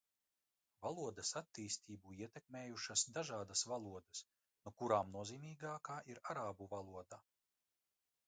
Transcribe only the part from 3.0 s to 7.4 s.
dažādas valodas, no kurām nozīmīgākā ir arābu valoda.